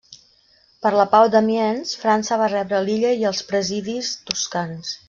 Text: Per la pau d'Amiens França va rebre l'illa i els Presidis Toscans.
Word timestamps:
Per 0.85 0.91
la 0.99 1.05
pau 1.11 1.27
d'Amiens 1.35 1.93
França 2.05 2.41
va 2.45 2.51
rebre 2.55 2.81
l'illa 2.89 3.13
i 3.21 3.31
els 3.35 3.47
Presidis 3.53 4.13
Toscans. 4.33 4.99